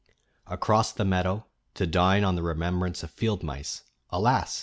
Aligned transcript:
Across 0.47 0.93
the 0.93 1.05
meadow, 1.05 1.45
to 1.75 1.85
dine 1.85 2.23
on 2.23 2.33
the 2.33 2.41
remembrance 2.41 3.03
of 3.03 3.11
field 3.11 3.43
mice 3.43 3.83
alas! 4.09 4.59